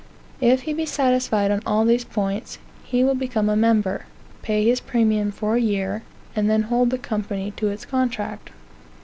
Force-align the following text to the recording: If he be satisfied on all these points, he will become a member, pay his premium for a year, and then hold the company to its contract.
If 0.41 0.63
he 0.63 0.73
be 0.73 0.87
satisfied 0.87 1.51
on 1.51 1.61
all 1.63 1.85
these 1.85 2.05
points, 2.05 2.57
he 2.83 3.03
will 3.03 3.13
become 3.13 3.49
a 3.49 3.55
member, 3.55 4.07
pay 4.41 4.65
his 4.65 4.79
premium 4.81 5.31
for 5.31 5.57
a 5.57 5.61
year, 5.61 6.01
and 6.35 6.49
then 6.49 6.63
hold 6.63 6.89
the 6.89 6.97
company 6.97 7.51
to 7.57 7.67
its 7.67 7.85
contract. 7.85 8.49